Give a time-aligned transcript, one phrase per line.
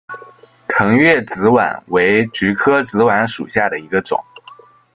[0.67, 4.19] 腾越紫菀为菊科紫菀属下的一个种。